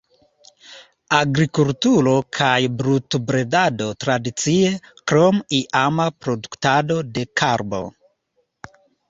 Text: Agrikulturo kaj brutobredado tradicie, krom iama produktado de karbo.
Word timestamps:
Agrikulturo 1.17 2.13
kaj 2.37 2.53
brutobredado 2.79 3.91
tradicie, 4.05 4.73
krom 5.13 5.43
iama 5.59 6.09
produktado 6.27 6.99
de 7.13 7.29
karbo. 7.45 7.85